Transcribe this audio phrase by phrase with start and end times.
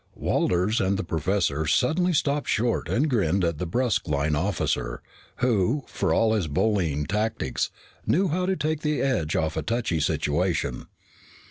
[0.15, 5.03] Walters and the professor suddenly stopped short and grinned at the brusque line officer,
[5.35, 7.69] who, for all his bullying tactics,
[8.07, 10.87] knew how to take the edge off a touchy situation.